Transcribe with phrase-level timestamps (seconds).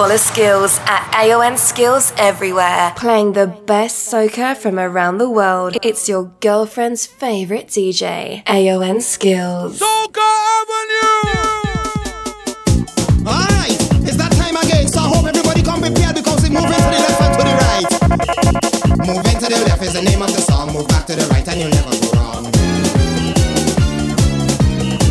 [0.00, 2.94] Follow Skills at AON Skills everywhere.
[2.96, 5.76] Playing the best soca from around the world.
[5.82, 8.42] It's your girlfriend's favorite DJ.
[8.46, 9.78] AON Skills.
[9.78, 10.24] Soca
[10.56, 11.36] Avenue!
[13.28, 13.76] Alright,
[14.08, 17.00] it's that time again, so I hope everybody come prepared because it's moving to the
[17.04, 17.84] left and to the right.
[19.04, 21.46] Moving to the left is the name of the song, move back to the right
[21.46, 22.48] and you'll never go wrong.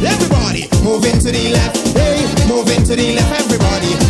[0.02, 3.69] Everybody, moving to the left, hey, moving to the left, everybody,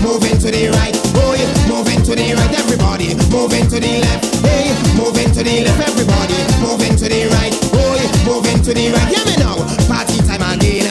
[0.09, 1.37] moving to the right, boy,
[1.69, 6.33] moving to the right, everybody, moving to the left, hey, moving to the left, everybody,
[6.65, 10.89] moving to the right, boy, moving to the right, hear me now, party time again,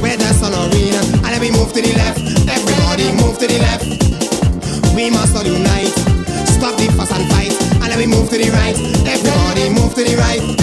[0.00, 2.16] where the sun or rain, and then we move to the left,
[2.48, 3.84] everybody move to the left,
[4.96, 5.92] we must all unite,
[6.48, 7.52] stop the fuss and fight,
[7.84, 10.55] and then we move to the right, everybody move to the right.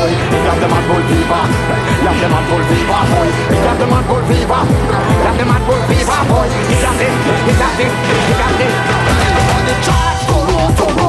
[0.00, 0.10] hoj
[0.44, 1.40] Gattemann Bull Viva
[2.04, 3.28] Gattemann Bull Viva hoj
[3.64, 4.60] Gattemann Bull Viva
[5.24, 7.16] Gattemann Bull Viva hoj Hit that thing,
[7.46, 7.92] hit that thing,
[8.28, 8.74] hit that thing
[9.54, 10.36] On the track, go,
[10.78, 10.99] go, go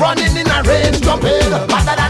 [0.00, 1.52] running in a range jumping.
[1.68, 2.09] Faster than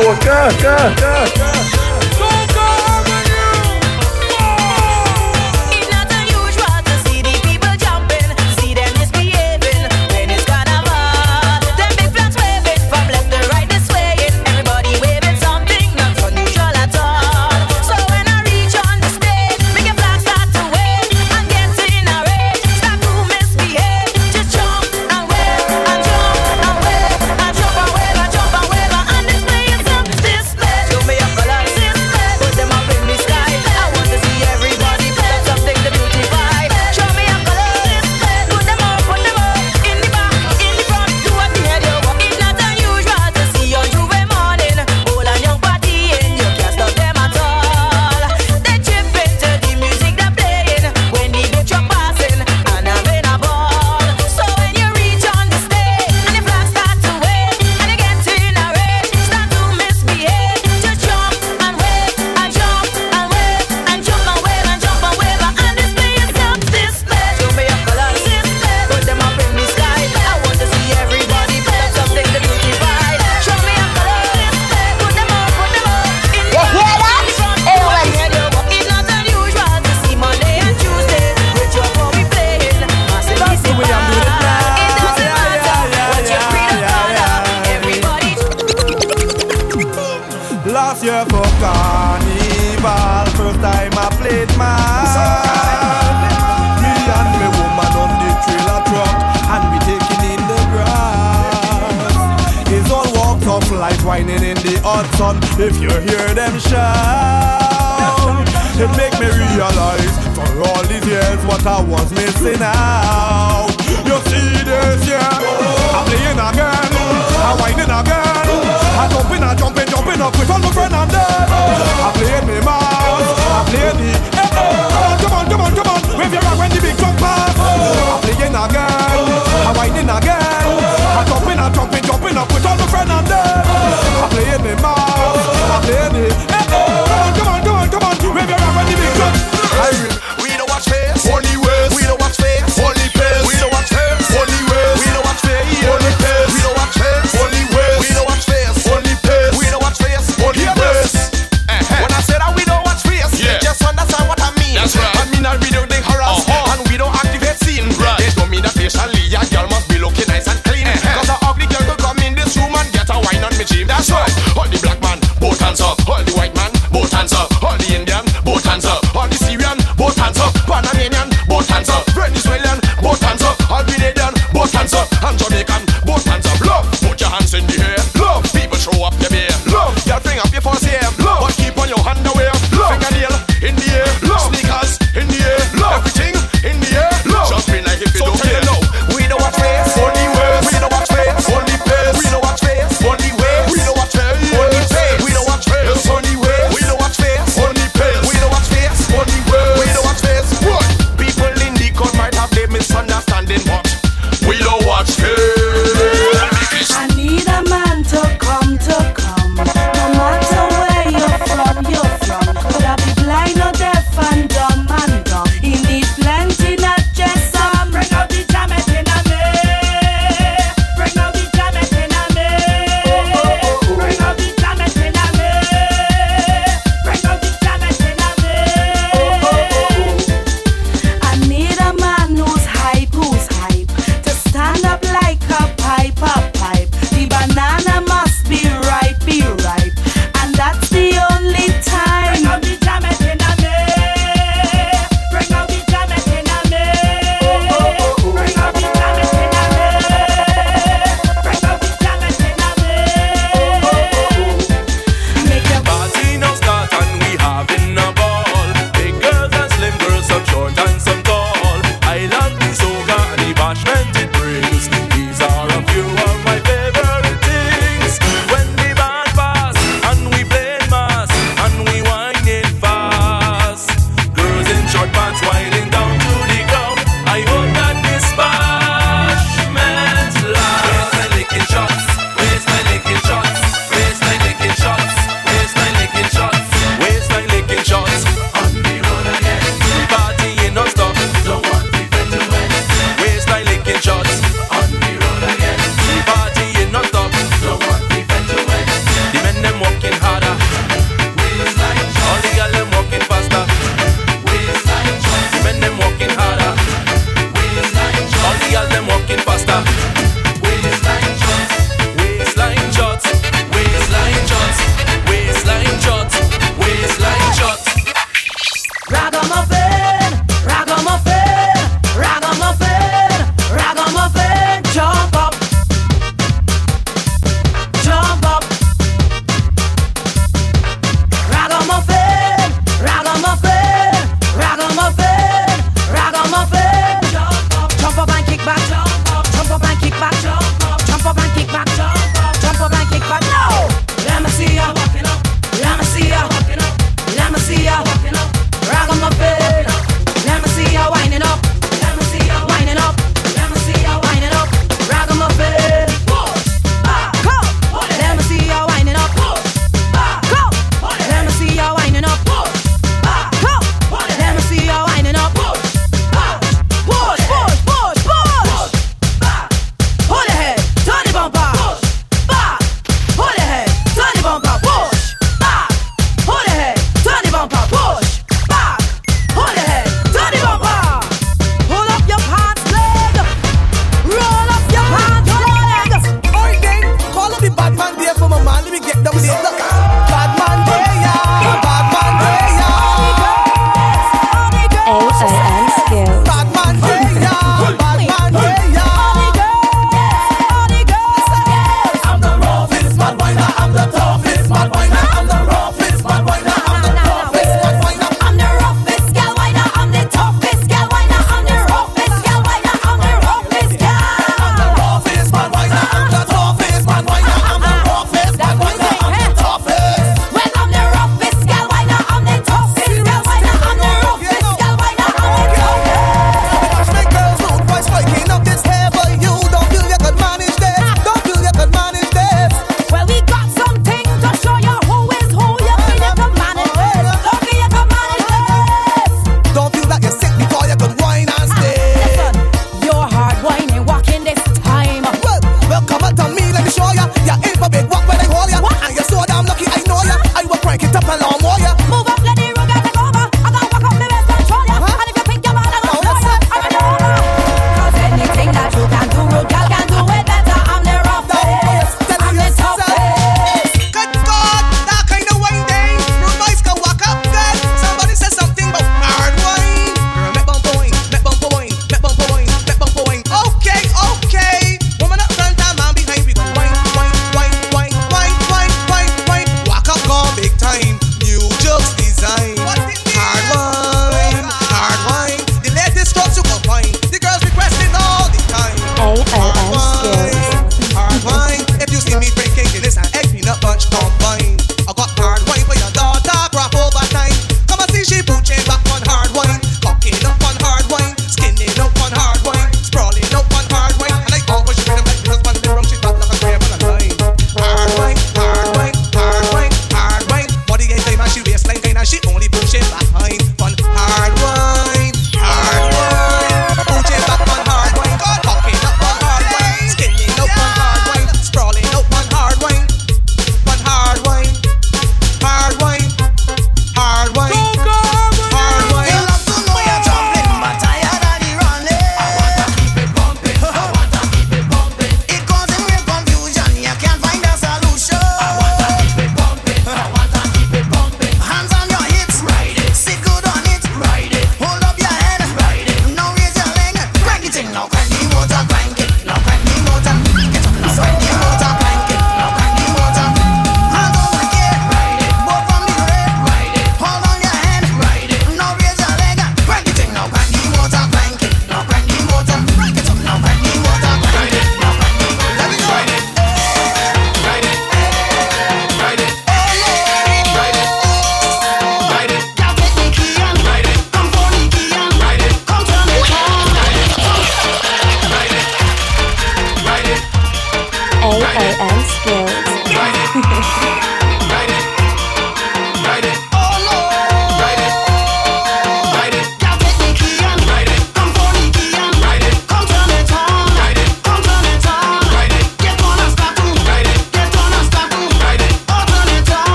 [0.00, 0.16] pessoa.
[0.16, 1.09] Cá, cá, cá.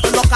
[0.00, 0.31] Just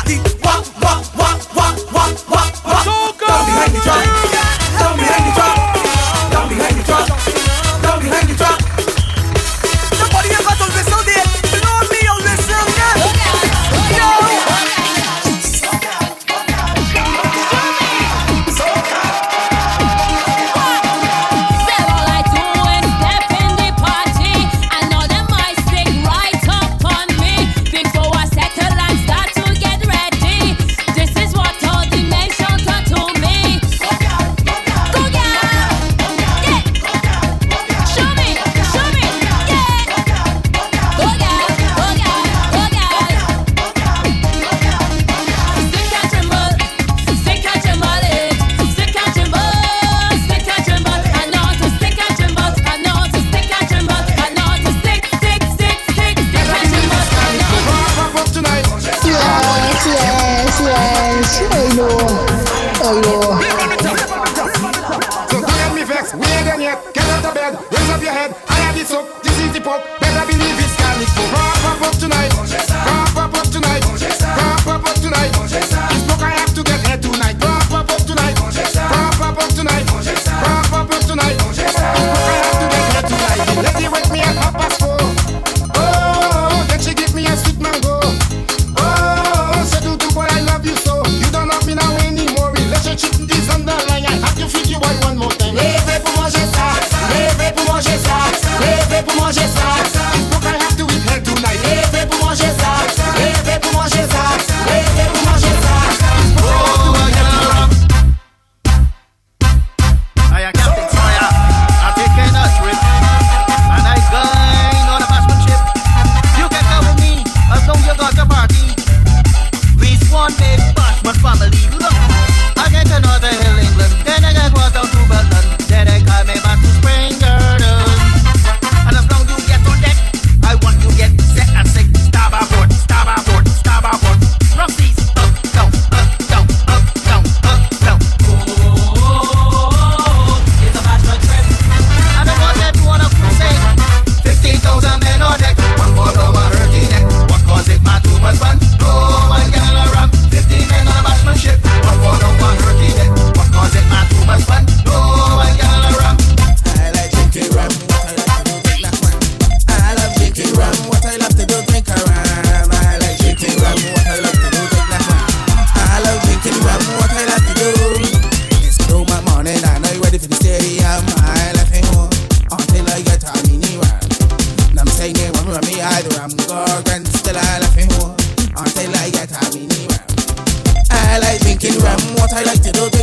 [182.26, 182.95] what I like to do.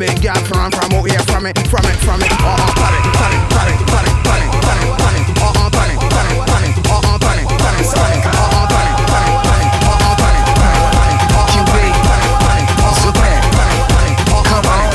[0.00, 2.32] big gal from from here from it, from it, from it.
[2.40, 5.28] Oh, uh, panic, panic, panic, panic, panic, panic, panic.
[5.44, 6.72] Oh, uh, panic, panic, panic.
[6.88, 8.16] Uh uh, panic, panic, panic.
[9.84, 10.08] Uh
[11.52, 11.74] QB.
[14.48, 14.88] Come on,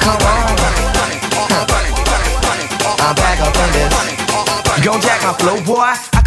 [0.00, 0.48] come on.
[3.04, 3.92] I'm back up in this.
[4.78, 6.17] You gon' jack my flow, boy?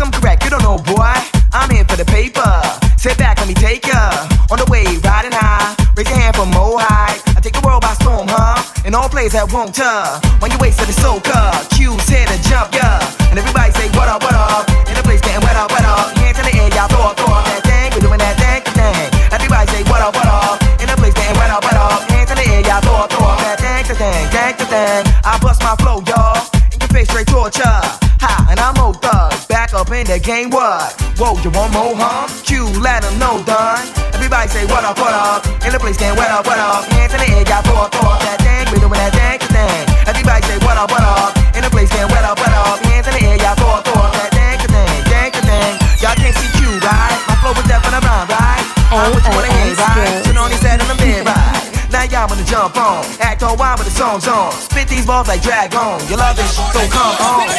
[9.21, 10.17] Plays that won't uh.
[10.41, 12.97] When you waste to the soca, Q's here to jump, yeah.
[13.29, 14.65] And everybody say, what up, what up?
[14.89, 16.09] In the place getting wet up, wet up.
[16.17, 17.93] Hands in the air, y'all throw up, throw up that thing.
[17.93, 19.13] We're doing that thing, thing.
[19.29, 20.57] Everybody say, what up, what up?
[20.81, 22.01] In the place getting wet up, wet up.
[22.09, 25.05] Hands in the air, y'all throw up, throw up that thing, thing, thing, thing.
[25.21, 26.41] I bust my flow, y'all.
[26.73, 27.77] In your face, straight torture.
[28.25, 29.37] Ha, and I'm old thug.
[29.45, 30.97] Back up in the game, what?
[31.21, 32.25] Whoa, you want more, huh?
[32.41, 33.85] Q, let 'em know, done.
[34.17, 35.45] Everybody say, what up, what up?
[35.61, 36.89] In the place, getting wet up, what up?
[36.89, 38.40] Hands in the air, y'all throw up, throw up that.
[38.71, 39.83] We doing that thing, thing.
[40.07, 41.35] Everybody say, what up, what up?
[41.59, 42.79] In the place, getting wet up, what up?
[42.87, 45.73] Hands in the air, y'all throw up, throw up that thing, thing, thing, thing.
[45.99, 47.19] Y'all can't see Q, right?
[47.27, 48.63] My flow was deaf and I'm rhyme, right?
[48.95, 50.23] I'm what you wanna hear, right?
[50.23, 51.67] Turn on these head in the mid, right?
[51.91, 54.55] Now y'all wanna jump on, act all wild with the songs on.
[54.55, 55.99] Spit these balls like drag on.
[56.07, 56.63] You love this, so
[56.95, 57.51] come on.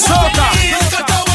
[0.00, 1.27] Soca.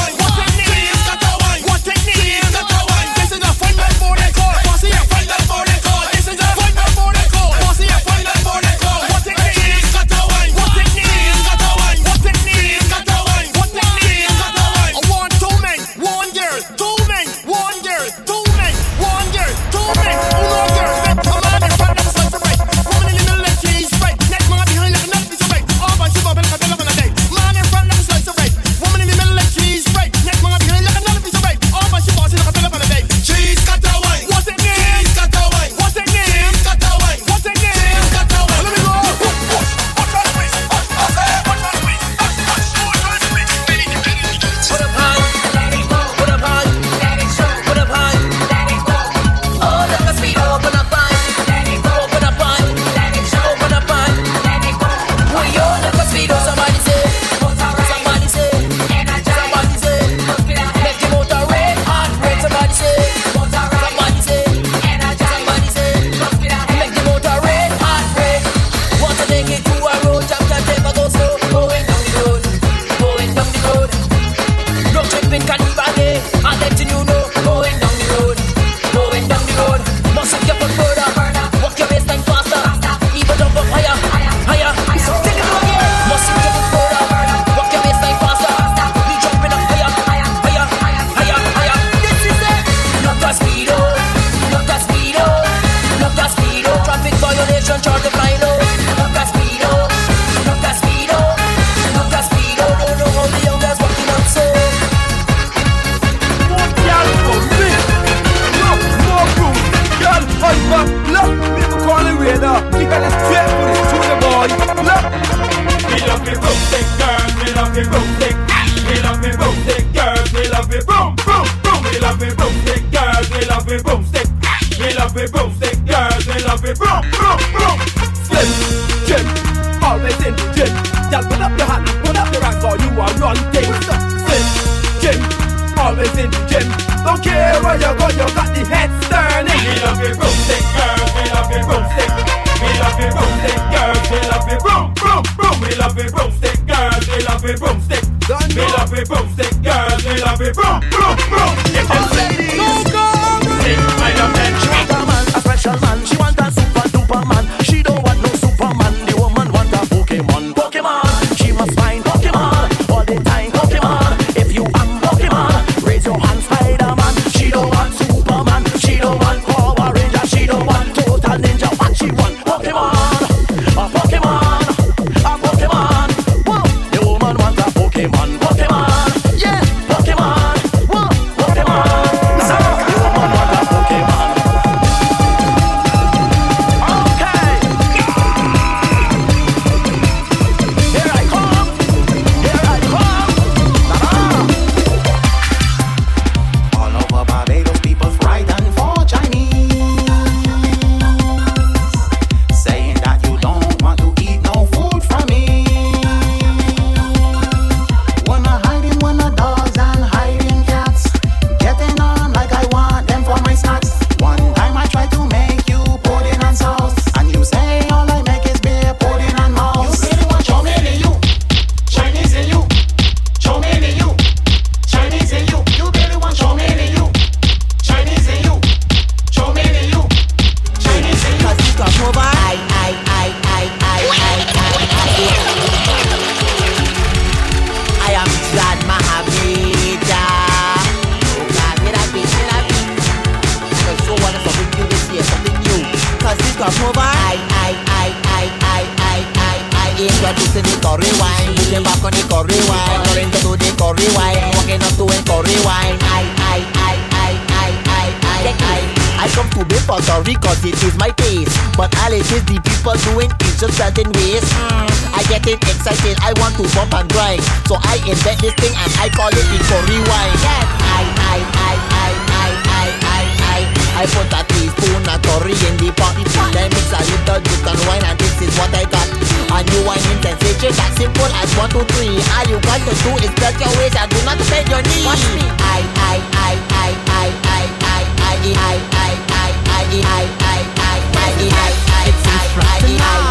[264.52, 267.41] Mm, I getting excited, I want to bump and grind.
[267.68, 270.36] So I invent this thing and I call it the curry wine.
[270.44, 271.74] Yes, I, I, I,
[272.04, 273.60] I, I, I, I, I.
[273.94, 276.18] I put a teaspoon of curry in the pot.
[276.52, 279.08] Then mix a little juice and wine and this is what I got.
[279.54, 282.18] A new wine in sensation, that simple as one, two, three.
[282.34, 285.06] All you got to do is spread your waist and do not bend your knees.
[285.06, 285.46] Watch me.
[285.62, 290.41] I, I, I, I, I, I, I, I, I, I, I, I, I, I, I,
[290.44, 293.14] I, I, I, It's in front tonight.
[293.14, 293.22] Let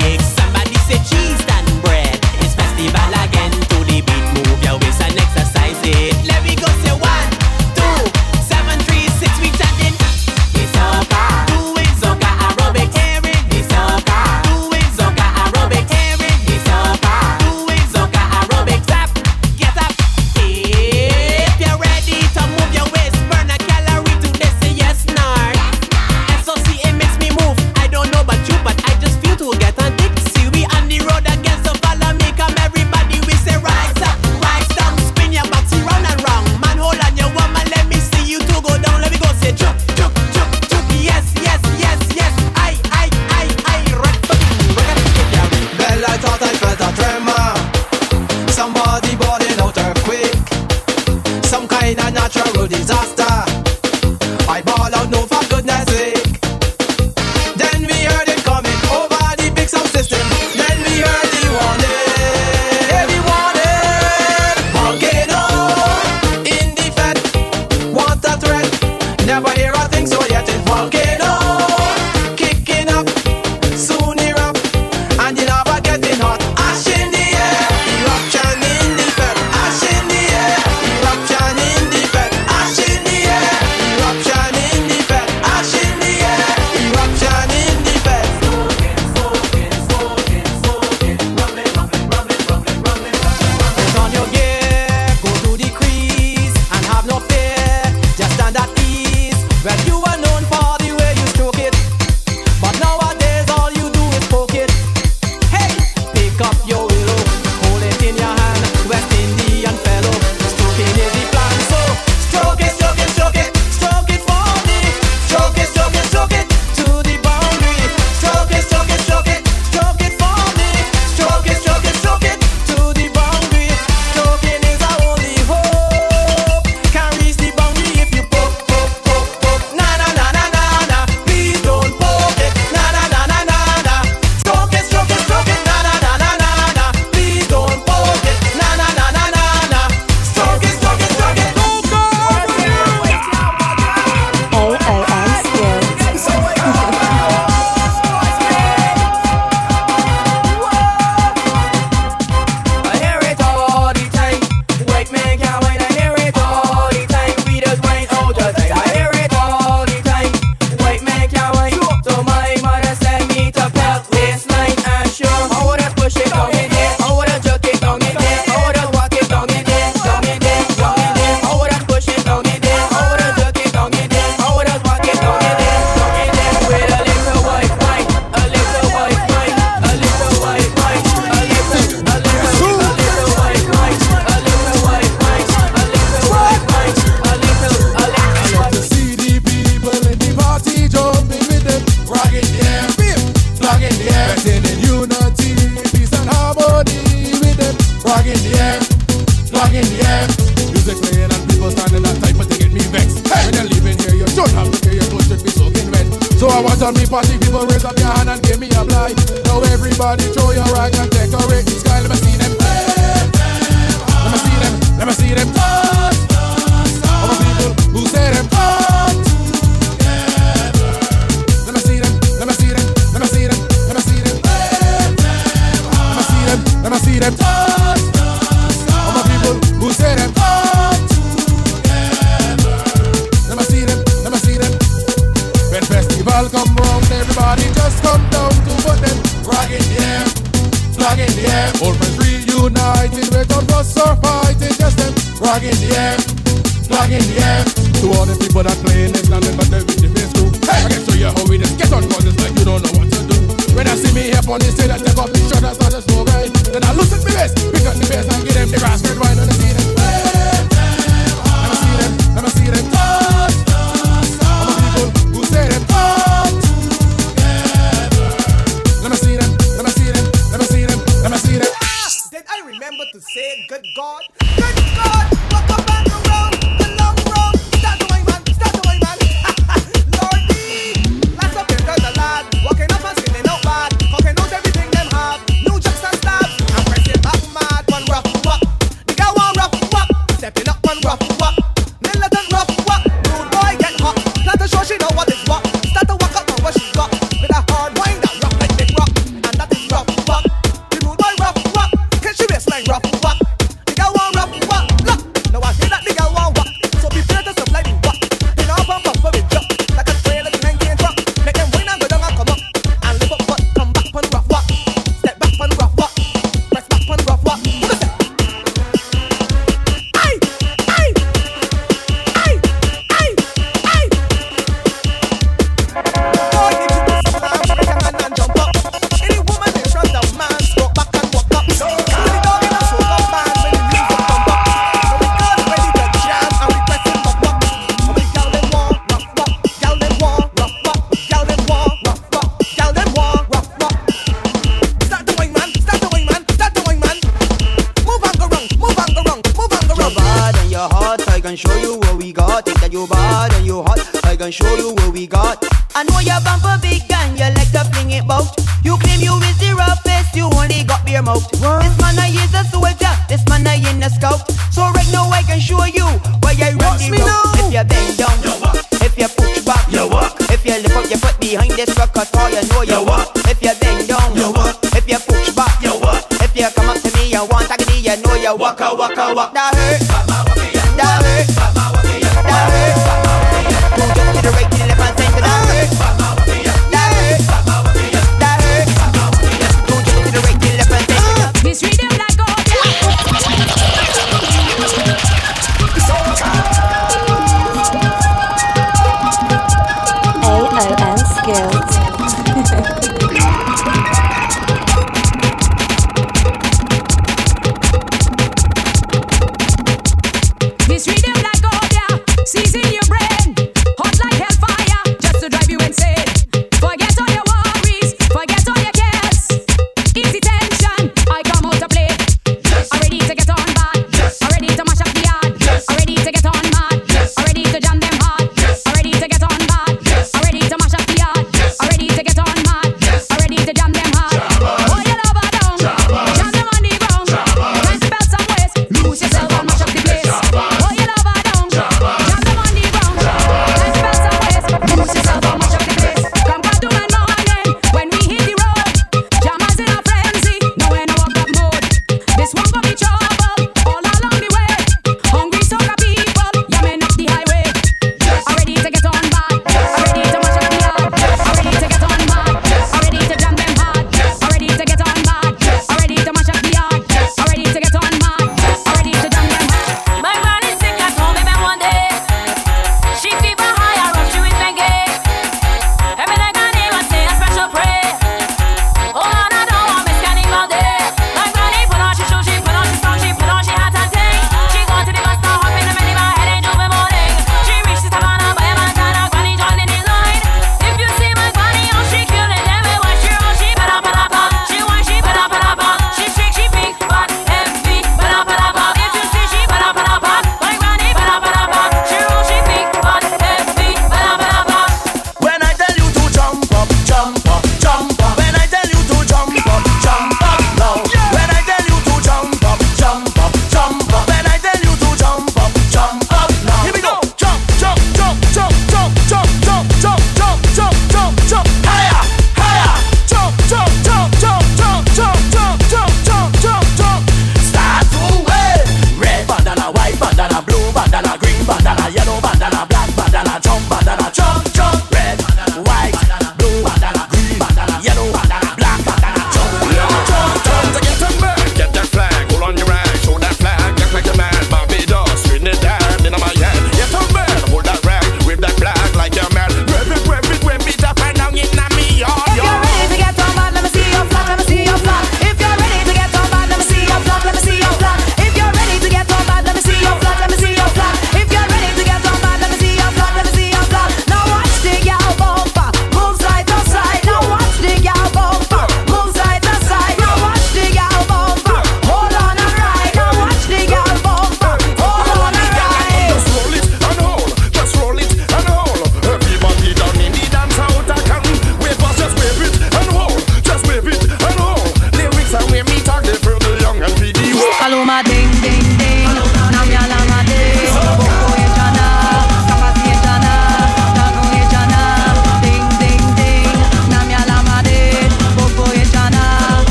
[0.00, 0.25] mix.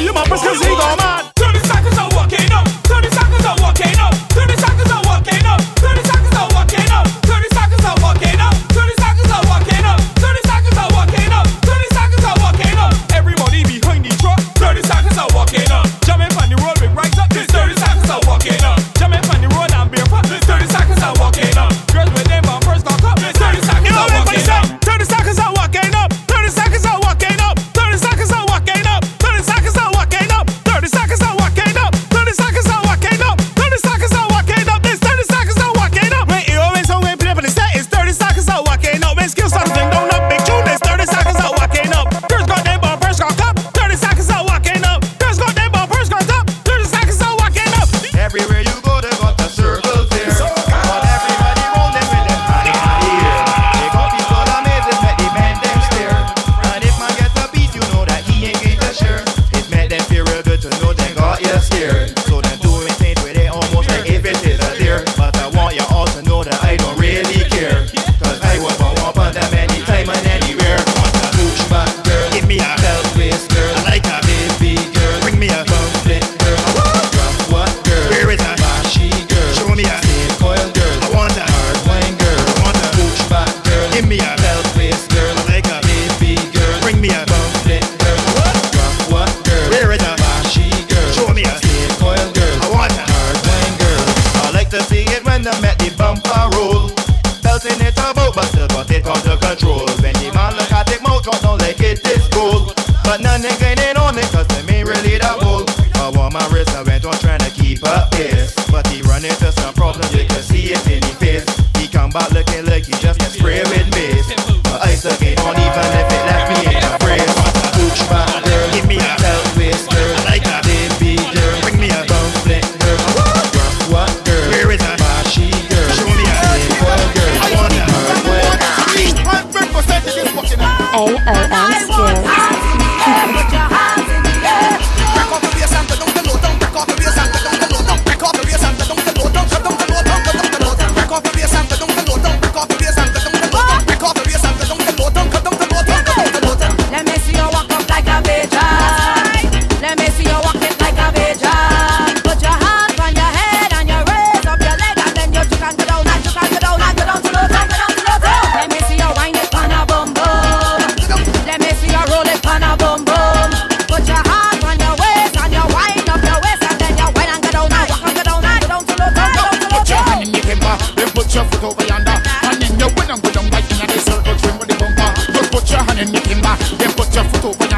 [0.00, 1.37] you ma presque zigoman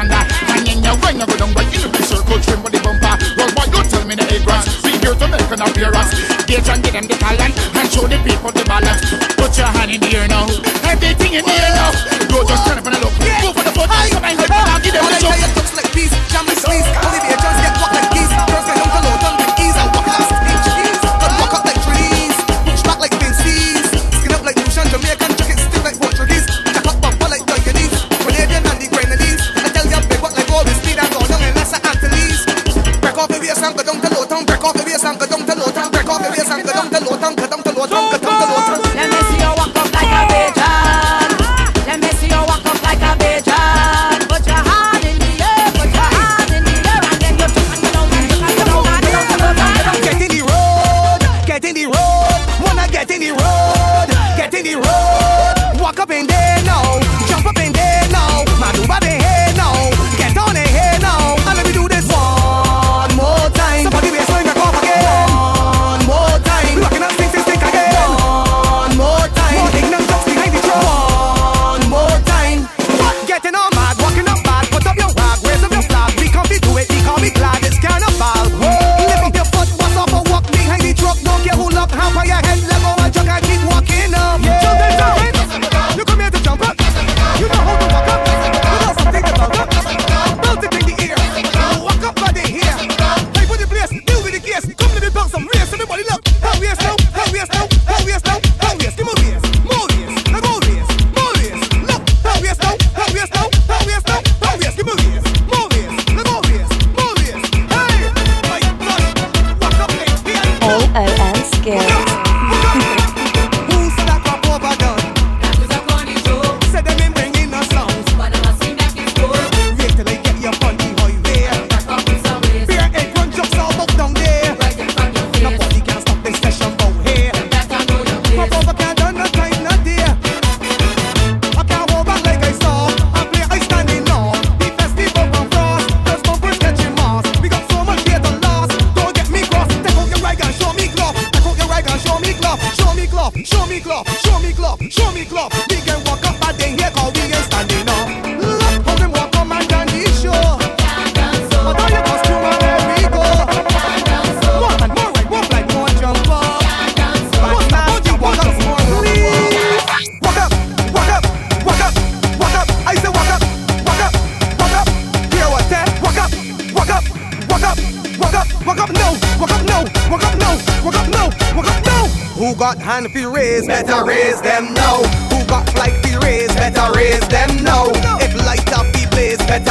[0.01, 0.25] and that.
[0.57, 3.13] And in your brain, you go down, but you be circle trim with the bumper.
[3.37, 4.81] Well, boy, you tell me the ignorance.
[4.81, 6.11] Be here to make an appearance.
[6.49, 9.05] Gauge and give them the talent and show the people the balance.
[9.37, 10.49] Put your hand in the air now.
[10.89, 11.70] Everything in the air.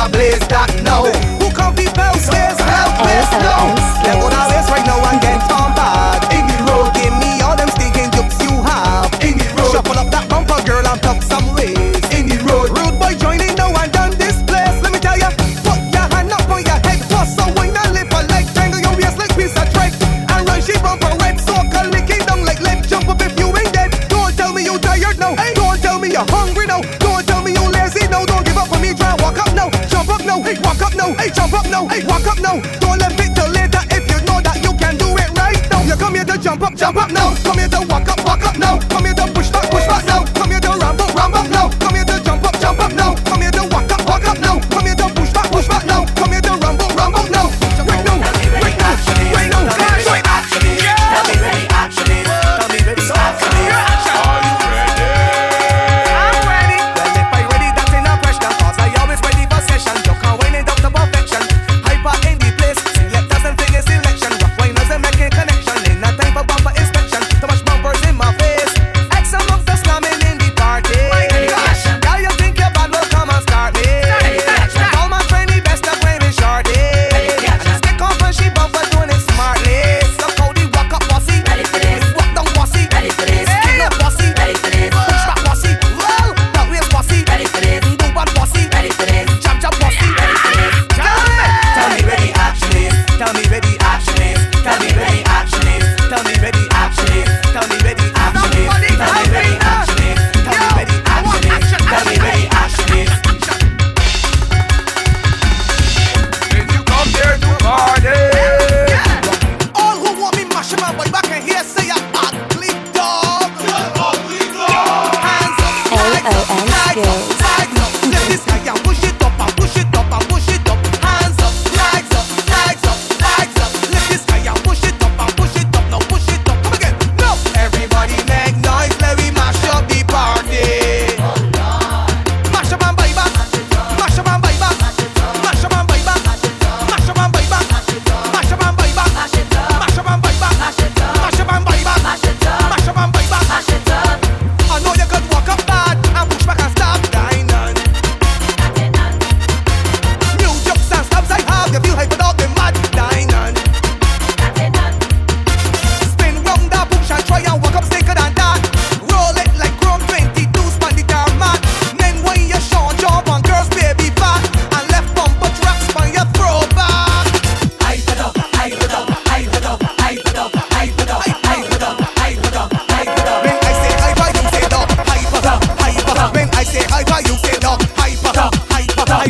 [0.08, 0.79] blaze that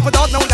[0.01, 0.49] people don't know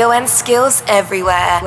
[0.00, 1.60] AON Skills everywhere.